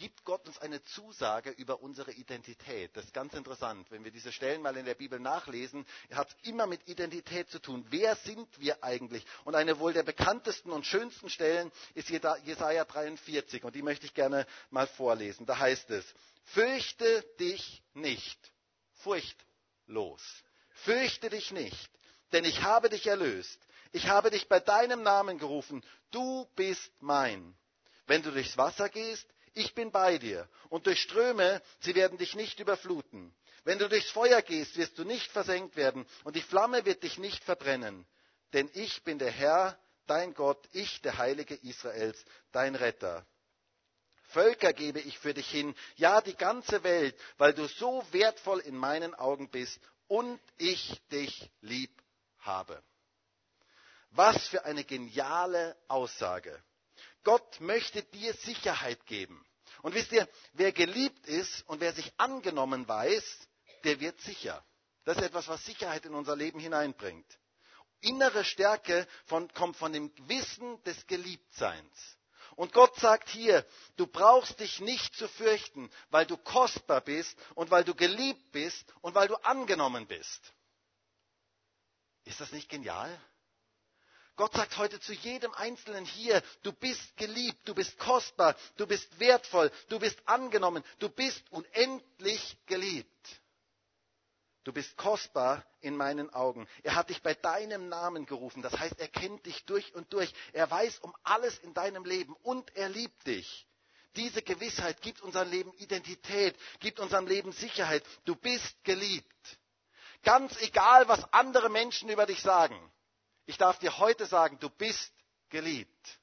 [0.00, 2.96] gibt Gott uns eine Zusage über unsere Identität.
[2.96, 3.90] Das ist ganz interessant.
[3.90, 7.58] Wenn wir diese Stellen mal in der Bibel nachlesen, hat es immer mit Identität zu
[7.58, 7.86] tun.
[7.90, 9.26] Wer sind wir eigentlich?
[9.44, 13.62] Und eine wohl der bekanntesten und schönsten Stellen ist Jesaja 43.
[13.62, 15.44] Und die möchte ich gerne mal vorlesen.
[15.44, 16.06] Da heißt es,
[16.44, 18.38] fürchte dich nicht.
[18.94, 20.22] Furchtlos.
[20.84, 21.90] Fürchte dich nicht,
[22.32, 23.58] denn ich habe dich erlöst.
[23.92, 25.84] Ich habe dich bei deinem Namen gerufen.
[26.10, 27.56] Du bist mein.
[28.06, 30.48] Wenn du durchs Wasser gehst, ich bin bei dir.
[30.68, 33.34] Und durch Ströme, sie werden dich nicht überfluten.
[33.64, 36.06] Wenn du durchs Feuer gehst, wirst du nicht versenkt werden.
[36.24, 38.06] Und die Flamme wird dich nicht verbrennen.
[38.52, 43.26] Denn ich bin der Herr, dein Gott, ich, der Heilige Israels, dein Retter.
[44.30, 48.76] Völker gebe ich für dich hin, ja die ganze Welt, weil du so wertvoll in
[48.76, 51.90] meinen Augen bist und ich dich lieb
[52.38, 52.80] habe.
[54.10, 56.62] Was für eine geniale Aussage.
[57.22, 59.44] Gott möchte dir Sicherheit geben.
[59.82, 63.48] Und wisst ihr, wer geliebt ist und wer sich angenommen weiß,
[63.84, 64.64] der wird sicher.
[65.04, 67.26] Das ist etwas, was Sicherheit in unser Leben hineinbringt.
[68.00, 72.18] Innere Stärke von, kommt von dem Wissen des Geliebtseins.
[72.56, 73.64] Und Gott sagt hier,
[73.96, 78.92] du brauchst dich nicht zu fürchten, weil du kostbar bist und weil du geliebt bist
[79.00, 80.52] und weil du angenommen bist.
[82.24, 83.18] Ist das nicht genial?
[84.40, 89.20] Gott sagt heute zu jedem Einzelnen hier, du bist geliebt, du bist kostbar, du bist
[89.20, 93.42] wertvoll, du bist angenommen, du bist unendlich geliebt.
[94.64, 96.66] Du bist kostbar in meinen Augen.
[96.82, 98.62] Er hat dich bei deinem Namen gerufen.
[98.62, 100.32] Das heißt, er kennt dich durch und durch.
[100.54, 103.66] Er weiß um alles in deinem Leben und er liebt dich.
[104.16, 108.02] Diese Gewissheit gibt unserem Leben Identität, gibt unserem Leben Sicherheit.
[108.24, 109.58] Du bist geliebt.
[110.22, 112.90] Ganz egal, was andere Menschen über dich sagen.
[113.50, 115.12] Ich darf dir heute sagen, du bist
[115.48, 116.20] geliebt.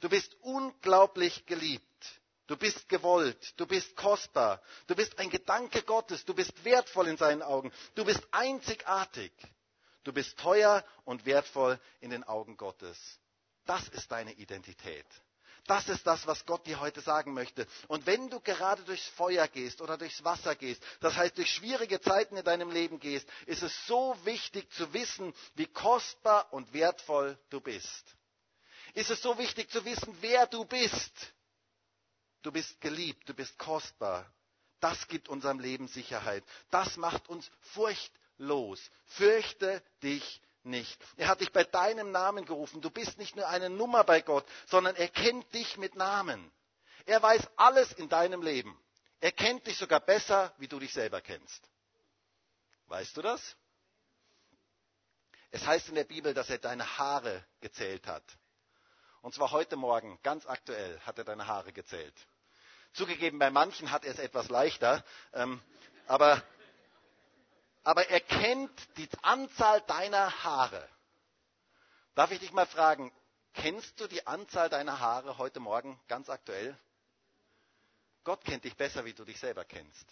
[0.00, 1.82] Du bist unglaublich geliebt.
[2.46, 7.16] Du bist gewollt, du bist kostbar, du bist ein Gedanke Gottes, du bist wertvoll in
[7.18, 9.32] seinen Augen, du bist einzigartig,
[10.04, 12.98] du bist teuer und wertvoll in den Augen Gottes.
[13.66, 15.06] Das ist deine Identität.
[15.68, 17.66] Das ist das, was Gott dir heute sagen möchte.
[17.88, 22.00] Und wenn du gerade durchs Feuer gehst oder durchs Wasser gehst, das heißt durch schwierige
[22.00, 27.38] Zeiten in deinem Leben gehst, ist es so wichtig zu wissen, wie kostbar und wertvoll
[27.50, 28.16] du bist.
[28.94, 31.34] Ist es so wichtig zu wissen, wer du bist.
[32.40, 34.24] Du bist geliebt, du bist kostbar.
[34.80, 36.44] Das gibt unserem Leben Sicherheit.
[36.70, 38.80] Das macht uns furchtlos.
[39.04, 40.98] Fürchte dich nicht.
[41.16, 42.80] Er hat dich bei deinem Namen gerufen.
[42.80, 46.52] Du bist nicht nur eine Nummer bei Gott, sondern er kennt dich mit Namen.
[47.06, 48.78] Er weiß alles in deinem Leben.
[49.20, 51.68] Er kennt dich sogar besser, wie du dich selber kennst.
[52.86, 53.56] Weißt du das?
[55.50, 58.22] Es heißt in der Bibel, dass er deine Haare gezählt hat.
[59.22, 62.14] Und zwar heute Morgen, ganz aktuell, hat er deine Haare gezählt.
[62.92, 65.60] Zugegeben, bei manchen hat er es etwas leichter, ähm,
[66.06, 66.42] aber
[67.88, 70.86] aber er kennt die Anzahl deiner Haare.
[72.14, 73.10] Darf ich dich mal fragen,
[73.54, 76.78] kennst du die Anzahl deiner Haare heute Morgen ganz aktuell?
[78.24, 80.04] Gott kennt dich besser, wie du dich selber kennst.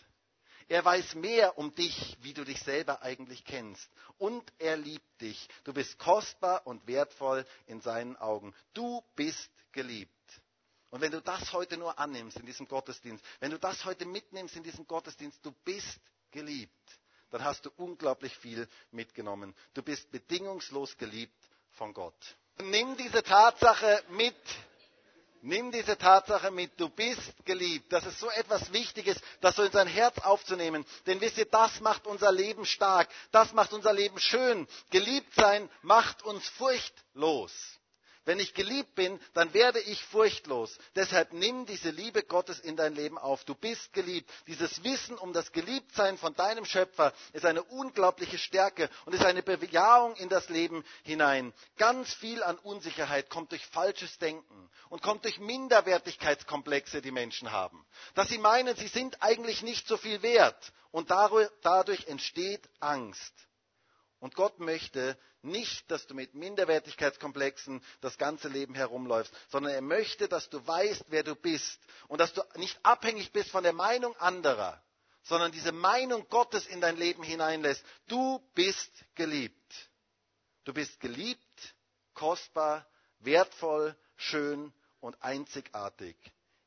[0.68, 3.90] Er weiß mehr um dich, wie du dich selber eigentlich kennst.
[4.16, 5.46] Und er liebt dich.
[5.64, 8.54] Du bist kostbar und wertvoll in seinen Augen.
[8.72, 10.40] Du bist geliebt.
[10.88, 14.56] Und wenn du das heute nur annimmst in diesem Gottesdienst, wenn du das heute mitnimmst
[14.56, 16.72] in diesem Gottesdienst, du bist geliebt
[17.30, 19.54] dann hast du unglaublich viel mitgenommen.
[19.74, 21.34] Du bist bedingungslos geliebt
[21.72, 22.14] von Gott.
[22.62, 24.34] Nimm diese Tatsache mit.
[25.42, 27.92] Nimm diese Tatsache mit, du bist geliebt.
[27.92, 30.84] Das ist so etwas Wichtiges, das so in sein Herz aufzunehmen.
[31.06, 33.08] Denn wisst ihr, das macht unser Leben stark.
[33.30, 34.66] Das macht unser Leben schön.
[34.90, 37.52] Geliebt sein macht uns furchtlos.
[38.26, 40.76] Wenn ich geliebt bin, dann werde ich furchtlos.
[40.96, 43.44] Deshalb nimm diese Liebe Gottes in dein Leben auf.
[43.44, 44.28] Du bist geliebt.
[44.48, 49.44] Dieses Wissen um das Geliebtsein von deinem Schöpfer ist eine unglaubliche Stärke und ist eine
[49.44, 51.54] Bejahung in das Leben hinein.
[51.76, 57.86] Ganz viel an Unsicherheit kommt durch falsches Denken und kommt durch Minderwertigkeitskomplexe, die Menschen haben.
[58.16, 63.32] Dass sie meinen, sie sind eigentlich nicht so viel wert und dadurch entsteht Angst.
[64.18, 70.28] Und Gott möchte nicht, dass du mit Minderwertigkeitskomplexen das ganze Leben herumläufst, sondern er möchte,
[70.28, 74.16] dass du weißt, wer du bist und dass du nicht abhängig bist von der Meinung
[74.16, 74.82] anderer,
[75.22, 77.84] sondern diese Meinung Gottes in dein Leben hineinlässt.
[78.06, 79.90] Du bist geliebt.
[80.64, 81.74] Du bist geliebt,
[82.14, 82.86] kostbar,
[83.20, 86.16] wertvoll, schön und einzigartig.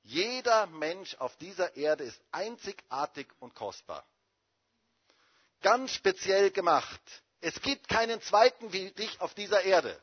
[0.03, 4.05] Jeder Mensch auf dieser Erde ist einzigartig und kostbar.
[5.61, 7.01] Ganz speziell gemacht.
[7.41, 9.99] Es gibt keinen zweiten wie dich auf dieser Erde.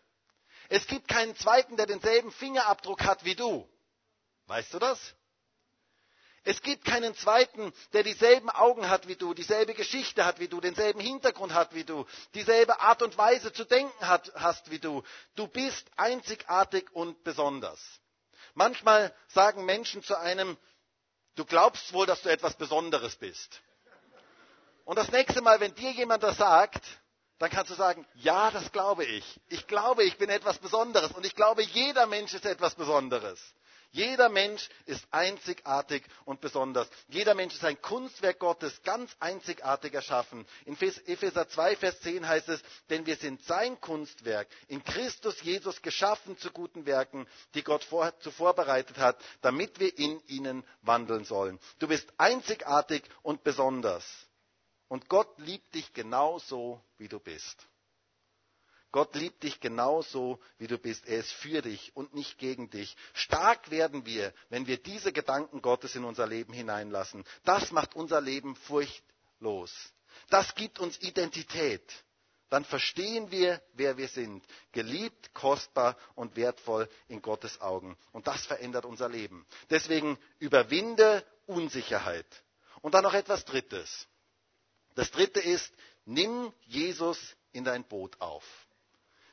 [0.69, 3.69] Es gibt keinen zweiten, der denselben Fingerabdruck hat wie du.
[4.47, 5.15] Weißt du das?
[6.45, 10.61] Es gibt keinen zweiten, der dieselben Augen hat wie du, dieselbe Geschichte hat wie du,
[10.61, 15.03] denselben Hintergrund hat wie du, dieselbe Art und Weise zu denken hat, hast wie du.
[15.35, 17.81] Du bist einzigartig und besonders.
[18.55, 20.57] Manchmal sagen Menschen zu einem,
[21.35, 23.61] du glaubst wohl, dass du etwas Besonderes bist.
[24.85, 26.85] Und das nächste Mal, wenn dir jemand das sagt,
[27.39, 29.25] dann kannst du sagen, ja, das glaube ich.
[29.49, 33.41] Ich glaube, ich bin etwas Besonderes und ich glaube, jeder Mensch ist etwas Besonderes.
[33.97, 36.87] Jeder Mensch ist einzigartig und besonders.
[37.09, 40.47] Jeder Mensch ist ein Kunstwerk Gottes, ganz einzigartig erschaffen.
[40.67, 45.81] In Epheser 2, Vers 10 heißt es, denn wir sind sein Kunstwerk, in Christus Jesus
[45.81, 51.25] geschaffen zu guten Werken, die Gott vor, zuvor bereitet hat, damit wir in ihnen wandeln
[51.25, 51.59] sollen.
[51.79, 54.05] Du bist einzigartig und besonders.
[54.89, 57.67] Und Gott liebt dich genauso, wie du bist.
[58.93, 61.07] Gott liebt dich genauso, wie du bist.
[61.07, 62.97] Er ist für dich und nicht gegen dich.
[63.13, 67.25] Stark werden wir, wenn wir diese Gedanken Gottes in unser Leben hineinlassen.
[67.45, 69.73] Das macht unser Leben furchtlos.
[70.31, 71.83] Das gibt uns Identität.
[72.49, 74.45] Dann verstehen wir, wer wir sind.
[74.73, 77.99] Geliebt, kostbar und wertvoll in Gottes Augen.
[78.13, 79.47] Und das verändert unser Leben.
[79.69, 82.27] Deswegen überwinde Unsicherheit.
[82.83, 84.07] Und dann noch etwas Drittes.
[84.97, 85.73] Das dritte ist,
[86.07, 88.45] nimm Jesus in dein Boot auf.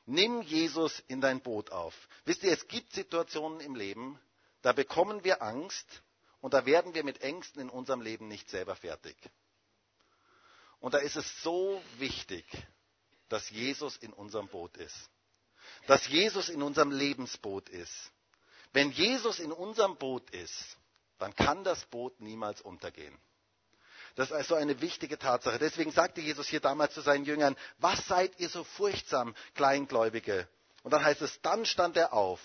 [0.05, 1.95] Nimm Jesus in dein Boot auf.
[2.25, 4.19] Wisst ihr, es gibt Situationen im Leben,
[4.61, 6.03] da bekommen wir Angst
[6.41, 9.15] und da werden wir mit Ängsten in unserem Leben nicht selber fertig.
[10.81, 12.45] Und da ist es so wichtig,
[13.29, 15.09] dass Jesus in unserem Boot ist.
[15.87, 18.11] Dass Jesus in unserem Lebensboot ist.
[18.73, 20.77] Wenn Jesus in unserem Boot ist,
[21.19, 23.17] dann kann das Boot niemals untergehen.
[24.15, 25.57] Das ist also eine wichtige Tatsache.
[25.57, 30.47] Deswegen sagte Jesus hier damals zu seinen Jüngern, was seid ihr so furchtsam, Kleingläubige?
[30.83, 32.39] Und dann heißt es, dann stand er auf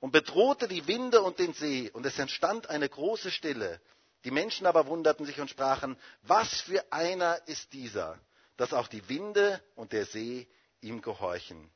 [0.00, 3.80] und bedrohte die Winde und den See, und es entstand eine große Stille.
[4.24, 8.18] Die Menschen aber wunderten sich und sprachen, was für einer ist dieser,
[8.56, 10.48] dass auch die Winde und der See
[10.80, 11.70] ihm gehorchen.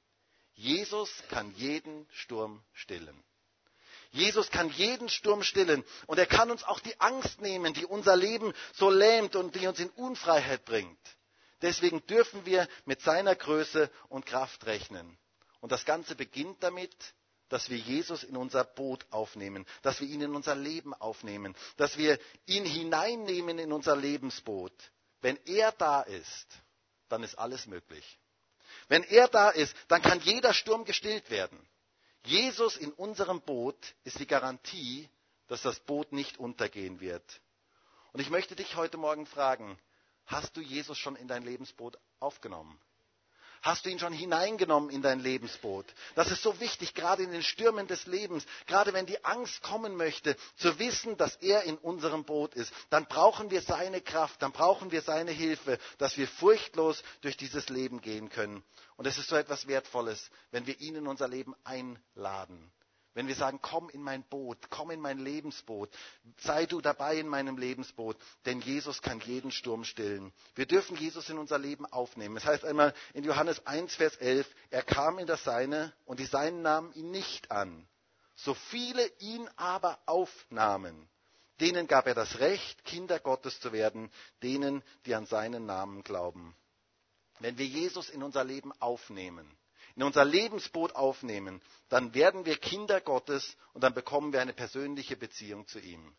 [0.54, 3.22] Jesus kann jeden Sturm stillen.
[4.16, 8.16] Jesus kann jeden Sturm stillen und er kann uns auch die Angst nehmen, die unser
[8.16, 10.98] Leben so lähmt und die uns in Unfreiheit bringt.
[11.62, 15.16] Deswegen dürfen wir mit seiner Größe und Kraft rechnen.
[15.60, 16.94] Und das Ganze beginnt damit,
[17.48, 21.96] dass wir Jesus in unser Boot aufnehmen, dass wir ihn in unser Leben aufnehmen, dass
[21.96, 24.72] wir ihn hineinnehmen in unser Lebensboot.
[25.20, 26.46] Wenn er da ist,
[27.08, 28.18] dann ist alles möglich.
[28.88, 31.58] Wenn er da ist, dann kann jeder Sturm gestillt werden.
[32.26, 35.08] Jesus in unserem Boot ist die Garantie,
[35.46, 37.40] dass das Boot nicht untergehen wird.
[38.12, 39.78] Und ich möchte dich heute Morgen fragen,
[40.26, 42.80] hast du Jesus schon in dein Lebensboot aufgenommen?
[43.62, 45.86] Hast du ihn schon hineingenommen in dein Lebensboot?
[46.14, 49.96] Das ist so wichtig, gerade in den Stürmen des Lebens, gerade wenn die Angst kommen
[49.96, 52.72] möchte, zu wissen, dass er in unserem Boot ist.
[52.90, 57.68] Dann brauchen wir seine Kraft, dann brauchen wir seine Hilfe, dass wir furchtlos durch dieses
[57.68, 58.62] Leben gehen können.
[58.96, 62.72] Und es ist so etwas Wertvolles, wenn wir ihn in unser Leben einladen.
[63.16, 65.88] Wenn wir sagen, komm in mein Boot, komm in mein Lebensboot,
[66.36, 70.34] sei du dabei in meinem Lebensboot, denn Jesus kann jeden Sturm stillen.
[70.54, 72.36] Wir dürfen Jesus in unser Leben aufnehmen.
[72.36, 76.26] Es heißt einmal in Johannes 1, Vers 11, er kam in das Seine und die
[76.26, 77.88] Seinen nahmen ihn nicht an.
[78.34, 81.08] So viele ihn aber aufnahmen,
[81.58, 84.10] denen gab er das Recht, Kinder Gottes zu werden,
[84.42, 86.54] denen, die an seinen Namen glauben.
[87.38, 89.50] Wenn wir Jesus in unser Leben aufnehmen,
[89.96, 95.16] in unser Lebensboot aufnehmen, dann werden wir Kinder Gottes und dann bekommen wir eine persönliche
[95.16, 96.14] Beziehung zu ihm.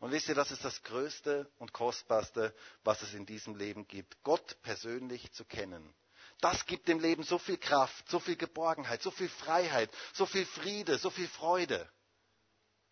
[0.00, 4.22] Und wisst ihr, das ist das Größte und Kostbarste, was es in diesem Leben gibt,
[4.24, 5.94] Gott persönlich zu kennen.
[6.40, 10.44] Das gibt dem Leben so viel Kraft, so viel Geborgenheit, so viel Freiheit, so viel
[10.44, 11.88] Friede, so viel Freude.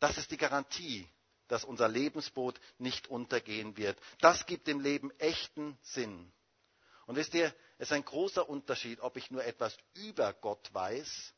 [0.01, 1.07] Das ist die Garantie,
[1.49, 3.99] dass unser Lebensboot nicht untergehen wird.
[4.21, 6.33] Das gibt dem Leben echten Sinn.
[7.07, 11.35] Und wisst ihr, es ist ein großer Unterschied, ob ich nur etwas über Gott weiß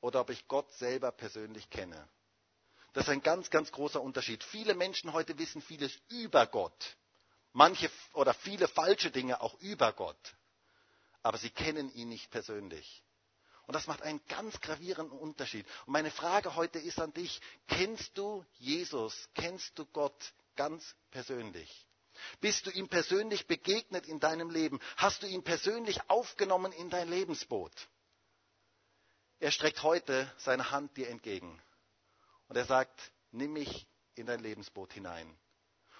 [0.00, 2.08] oder ob ich Gott selber persönlich kenne.
[2.92, 4.42] Das ist ein ganz, ganz großer Unterschied.
[4.44, 6.96] Viele Menschen heute wissen vieles über Gott.
[7.52, 10.34] Manche oder viele falsche Dinge auch über Gott.
[11.22, 13.02] aber sie kennen ihn nicht persönlich.
[13.66, 15.66] Und das macht einen ganz gravierenden Unterschied.
[15.84, 21.86] Und meine Frage heute ist an dich, kennst du Jesus, kennst du Gott ganz persönlich?
[22.40, 24.80] Bist du ihm persönlich begegnet in deinem Leben?
[24.96, 27.72] Hast du ihn persönlich aufgenommen in dein Lebensboot?
[29.40, 31.60] Er streckt heute seine Hand dir entgegen.
[32.48, 35.38] Und er sagt, nimm mich in dein Lebensboot hinein.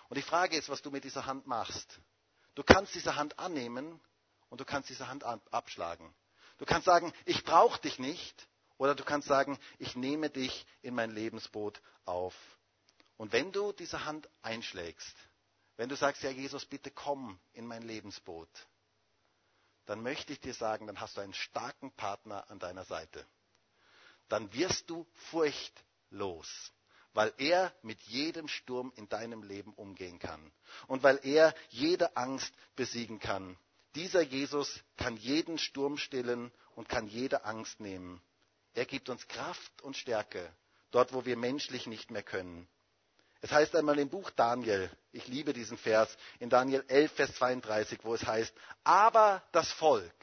[0.09, 2.01] Und die Frage ist, was du mit dieser Hand machst.
[2.55, 4.01] Du kannst diese Hand annehmen
[4.49, 6.13] und du kannst diese Hand abschlagen.
[6.57, 8.49] Du kannst sagen, ich brauche dich nicht.
[8.79, 12.35] Oder du kannst sagen, ich nehme dich in mein Lebensboot auf.
[13.17, 15.17] Und wenn du diese Hand einschlägst,
[15.79, 18.51] wenn du sagst, ja Jesus, bitte komm in mein Lebensboot,
[19.87, 23.25] dann möchte ich dir sagen, dann hast du einen starken Partner an deiner Seite.
[24.29, 26.73] Dann wirst du furchtlos,
[27.15, 30.53] weil er mit jedem Sturm in deinem Leben umgehen kann
[30.89, 33.57] und weil er jede Angst besiegen kann.
[33.95, 38.21] Dieser Jesus kann jeden Sturm stillen und kann jede Angst nehmen.
[38.75, 40.53] Er gibt uns Kraft und Stärke,
[40.91, 42.69] dort wo wir menschlich nicht mehr können.
[43.41, 48.01] Es heißt einmal im Buch Daniel, ich liebe diesen Vers, in Daniel 11, Vers 32,
[48.03, 50.15] wo es heißt, aber das Volk,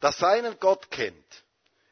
[0.00, 1.44] das seinen Gott kennt,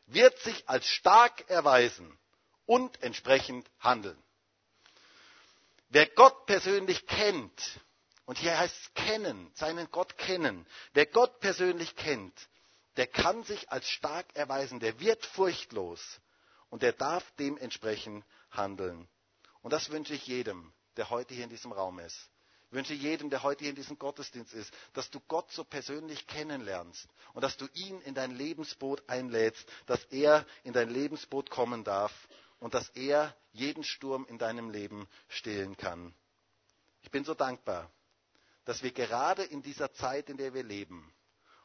[0.07, 2.19] wird sich als stark erweisen
[2.67, 4.21] und entsprechend handeln.
[5.89, 7.81] Wer Gott persönlich kennt,
[8.31, 10.65] und hier heißt es kennen, seinen Gott kennen.
[10.93, 12.49] Wer Gott persönlich kennt,
[12.97, 16.21] der kann sich als stark erweisen, der wird furchtlos
[16.69, 19.09] und der darf dementsprechend handeln.
[19.63, 22.31] Und das wünsche ich jedem, der heute hier in diesem Raum ist.
[22.71, 26.27] Ich wünsche jedem, der heute hier in diesem Gottesdienst ist, dass du Gott so persönlich
[26.29, 31.83] kennenlernst und dass du ihn in dein Lebensboot einlädst, dass er in dein Lebensboot kommen
[31.83, 32.13] darf
[32.61, 36.15] und dass er jeden Sturm in deinem Leben stillen kann.
[37.03, 37.91] Ich bin so dankbar,
[38.65, 41.13] dass wir gerade in dieser Zeit, in der wir leben,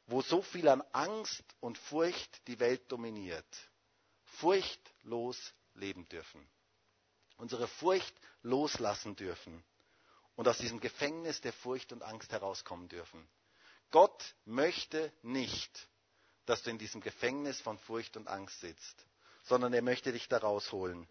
[0.07, 3.45] wo so viel an Angst und Furcht die Welt dominiert,
[4.23, 6.47] furchtlos leben dürfen.
[7.37, 9.63] Unsere Furcht loslassen dürfen
[10.35, 13.27] und aus diesem Gefängnis der Furcht und Angst herauskommen dürfen.
[13.91, 15.89] Gott möchte nicht,
[16.45, 19.05] dass du in diesem Gefängnis von Furcht und Angst sitzt,
[19.43, 21.07] sondern er möchte dich da rausholen.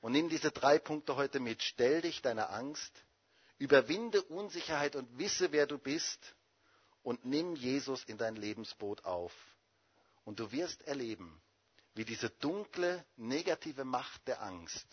[0.00, 1.62] Und nimm diese drei Punkte heute mit.
[1.62, 2.92] Stell dich deiner Angst,
[3.58, 6.36] Überwinde Unsicherheit und wisse, wer du bist
[7.02, 9.32] und nimm Jesus in dein Lebensboot auf.
[10.24, 11.40] Und du wirst erleben,
[11.94, 14.86] wie diese dunkle, negative Macht der Angst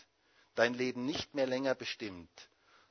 [0.55, 2.29] dein Leben nicht mehr länger bestimmt,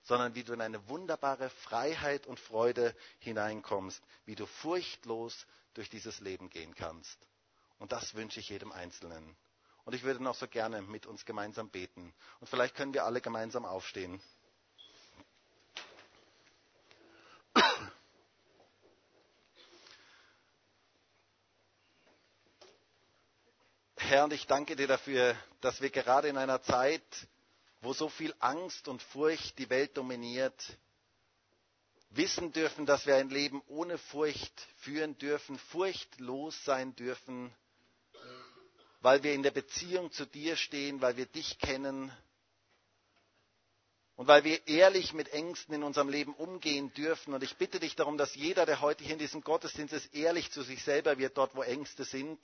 [0.02, 6.20] sondern wie du in eine wunderbare Freiheit und Freude hineinkommst, wie du furchtlos durch dieses
[6.20, 7.18] Leben gehen kannst.
[7.78, 9.36] Und das wünsche ich jedem Einzelnen.
[9.84, 12.14] Und ich würde noch so gerne mit uns gemeinsam beten.
[12.40, 14.20] Und vielleicht können wir alle gemeinsam aufstehen.
[23.96, 27.02] Herr, und ich danke dir dafür, dass wir gerade in einer Zeit,
[27.82, 30.78] wo so viel Angst und Furcht die Welt dominiert,
[32.10, 37.52] wissen dürfen, dass wir ein Leben ohne Furcht führen dürfen, furchtlos sein dürfen,
[39.00, 42.12] weil wir in der Beziehung zu dir stehen, weil wir dich kennen
[44.14, 47.34] und weil wir ehrlich mit Ängsten in unserem Leben umgehen dürfen.
[47.34, 50.52] Und ich bitte dich darum, dass jeder, der heute hier in diesem Gottesdienst ist, ehrlich
[50.52, 52.38] zu sich selber wird, dort wo Ängste sind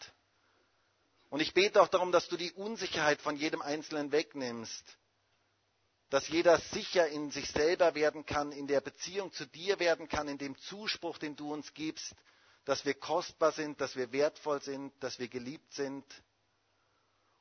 [1.31, 4.97] und ich bete auch darum, dass du die Unsicherheit von jedem Einzelnen wegnimmst,
[6.11, 10.29] dass jeder sicher in sich selber werden kann, in der Beziehung zu dir werden kann,
[10.29, 12.14] in dem Zuspruch, den du uns gibst,
[12.64, 16.05] dass wir kostbar sind, dass wir wertvoll sind, dass wir geliebt sind.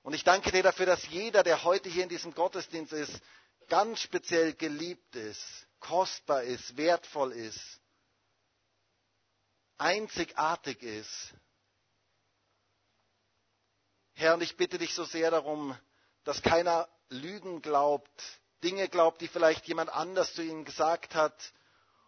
[0.03, 3.19] Und ich danke dir dafür, dass jeder, der heute hier in diesem Gottesdienst ist,
[3.67, 7.81] ganz speziell geliebt ist, kostbar ist, wertvoll ist,
[9.77, 11.33] einzigartig ist.
[14.13, 15.77] Herr, und ich bitte dich so sehr darum,
[16.23, 21.53] dass keiner Lügen glaubt, Dinge glaubt, die vielleicht jemand anders zu ihnen gesagt hat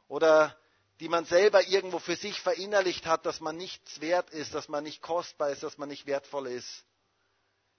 [0.07, 0.55] oder
[0.99, 4.83] die man selber irgendwo für sich verinnerlicht hat, dass man nichts wert ist, dass man
[4.83, 6.83] nicht kostbar ist, dass man nicht wertvoll ist.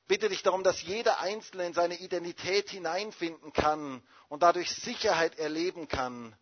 [0.06, 5.86] Bitte dich darum, dass jeder Einzelne in seine Identität hineinfinden kann und dadurch Sicherheit erleben
[5.86, 6.34] kann.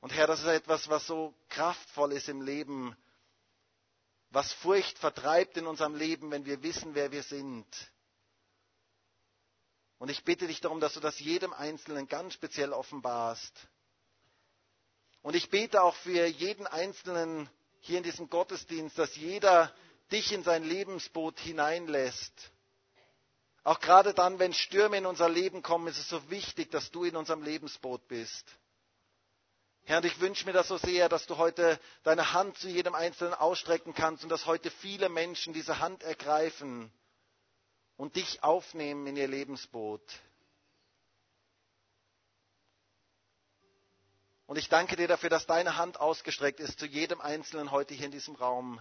[0.00, 2.96] Und Herr, das ist etwas, was so kraftvoll ist im Leben,
[4.30, 7.66] was Furcht vertreibt in unserem Leben, wenn wir wissen, wer wir sind.
[10.02, 13.52] Und ich bitte dich darum, dass du das jedem Einzelnen ganz speziell offenbarst.
[15.22, 17.48] Und ich bete auch für jeden Einzelnen
[17.82, 19.72] hier in diesem Gottesdienst, dass jeder
[20.10, 22.32] dich in sein Lebensboot hineinlässt.
[23.62, 27.04] Auch gerade dann, wenn Stürme in unser Leben kommen, ist es so wichtig, dass du
[27.04, 28.44] in unserem Lebensboot bist.
[29.84, 32.96] Herr, und ich wünsche mir das so sehr, dass du heute deine Hand zu jedem
[32.96, 36.92] Einzelnen ausstrecken kannst und dass heute viele Menschen diese Hand ergreifen
[37.96, 40.02] und dich aufnehmen in ihr Lebensboot.
[44.46, 48.06] Und ich danke dir dafür, dass deine Hand ausgestreckt ist zu jedem Einzelnen heute hier
[48.06, 48.80] in diesem Raum.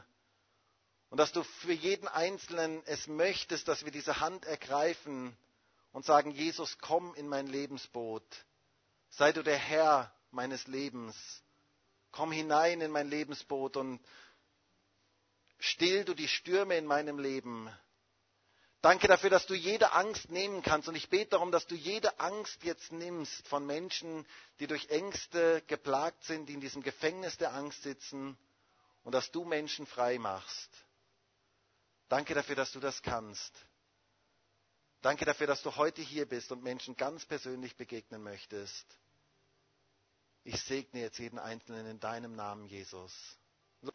[1.10, 5.36] Und dass du für jeden Einzelnen es möchtest, dass wir diese Hand ergreifen
[5.92, 8.24] und sagen, Jesus, komm in mein Lebensboot.
[9.10, 11.16] Sei du der Herr meines Lebens.
[12.12, 14.00] Komm hinein in mein Lebensboot und
[15.60, 17.70] still du die Stürme in meinem Leben.
[18.82, 20.88] Danke dafür, dass du jede Angst nehmen kannst.
[20.88, 24.26] Und ich bete darum, dass du jede Angst jetzt nimmst von Menschen,
[24.60, 28.38] die durch Ängste geplagt sind, die in diesem Gefängnis der Angst sitzen.
[29.04, 30.70] Und dass du Menschen frei machst.
[32.10, 33.54] Danke dafür, dass du das kannst.
[35.02, 38.86] Danke dafür, dass du heute hier bist und Menschen ganz persönlich begegnen möchtest.
[40.44, 43.14] Ich segne jetzt jeden Einzelnen in deinem Namen, Jesus.